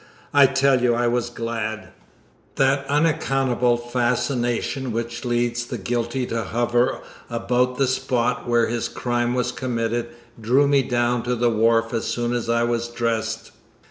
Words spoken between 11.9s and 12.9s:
as soon as I was